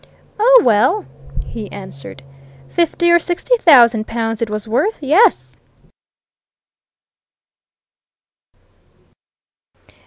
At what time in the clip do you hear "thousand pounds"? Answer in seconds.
3.57-4.41